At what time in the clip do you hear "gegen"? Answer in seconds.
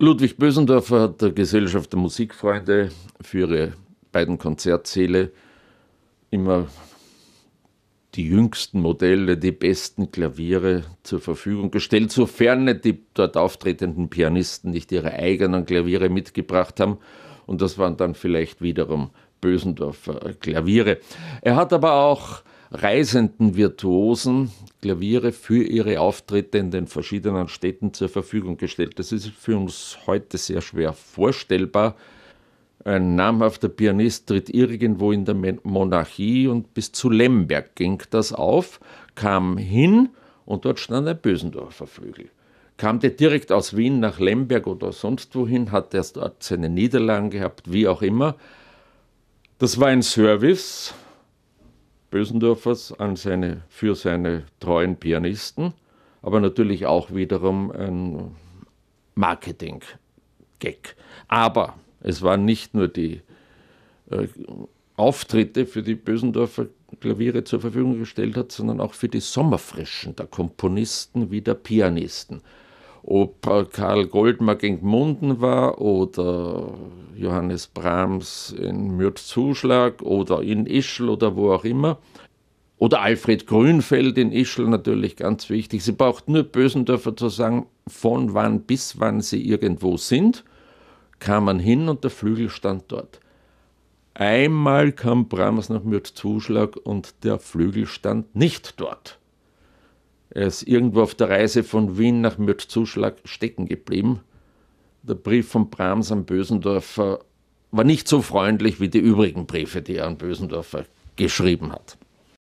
74.56-74.86